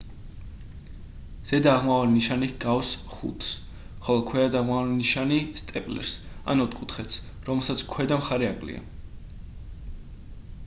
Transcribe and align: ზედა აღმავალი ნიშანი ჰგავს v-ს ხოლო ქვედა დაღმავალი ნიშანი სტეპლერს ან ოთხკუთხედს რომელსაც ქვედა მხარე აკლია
ზედა 1.49 1.71
აღმავალი 1.79 2.13
ნიშანი 2.13 2.47
ჰგავს 2.51 2.87
v-ს 3.09 3.51
ხოლო 4.07 4.23
ქვედა 4.29 4.47
დაღმავალი 4.55 4.97
ნიშანი 5.01 5.37
სტეპლერს 5.63 6.13
ან 6.55 6.63
ოთხკუთხედს 6.65 7.19
რომელსაც 7.51 7.83
ქვედა 7.93 8.17
მხარე 8.23 8.47
აკლია 8.55 8.81